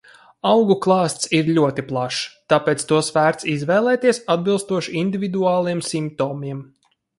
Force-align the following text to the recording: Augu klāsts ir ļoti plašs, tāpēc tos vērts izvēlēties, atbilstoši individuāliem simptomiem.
Augu 0.51 0.75
klāsts 0.85 1.27
ir 1.39 1.51
ļoti 1.57 1.83
plašs, 1.91 2.21
tāpēc 2.55 2.87
tos 2.93 3.13
vērts 3.19 3.49
izvēlēties, 3.53 4.23
atbilstoši 4.39 4.99
individuāliem 5.05 5.87
simptomiem. 5.93 6.69